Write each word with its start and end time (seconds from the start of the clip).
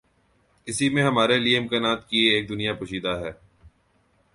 اسی 0.67 0.89
میں 0.89 1.03
ہمارے 1.03 1.37
لیے 1.39 1.57
امکانات 1.57 2.09
کی 2.09 2.17
ایک 2.17 2.49
دنیا 2.49 2.73
پوشیدہ 2.73 3.13
ہے۔ 3.25 3.31